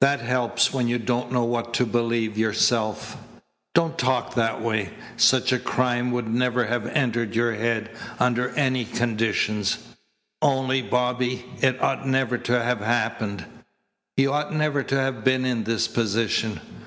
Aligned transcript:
"That 0.00 0.20
helps 0.20 0.72
when 0.72 0.88
you 0.88 0.96
don't 0.96 1.30
know 1.30 1.44
what 1.44 1.74
to 1.74 1.84
believe 1.84 2.38
yourself." 2.38 3.18
"Don't 3.74 3.98
talk 3.98 4.34
that 4.34 4.62
way. 4.62 4.88
Such 5.18 5.52
a 5.52 5.58
crime 5.58 6.12
would 6.12 6.28
never 6.28 6.64
have 6.64 6.86
entered 6.86 7.36
your 7.36 7.52
head 7.52 7.90
under 8.18 8.48
any 8.56 8.86
conditions. 8.86 9.76
Only, 10.40 10.80
Bobby, 10.80 11.44
it 11.60 11.78
ought 11.82 12.06
never 12.08 12.38
to 12.38 12.62
have 12.62 12.80
happened. 12.80 13.44
You 14.16 14.32
ought 14.32 14.50
never 14.54 14.82
to 14.82 14.96
have 14.96 15.22
been 15.24 15.44
in 15.44 15.64
this 15.64 15.88
position. 15.88 16.58